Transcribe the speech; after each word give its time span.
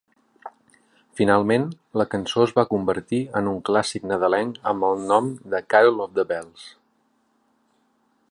Finalment, 1.19 1.67
la 2.01 2.05
cançó 2.13 2.45
es 2.45 2.53
va 2.59 2.63
convertir 2.71 3.19
en 3.41 3.51
un 3.53 3.61
clàssic 3.69 4.09
nadalenc 4.13 4.57
amb 4.73 4.89
el 4.89 5.05
nom 5.13 5.29
de 5.55 5.63
"Carol 5.75 6.01
of 6.07 6.17
the 6.19 6.27
Bells". 6.33 6.65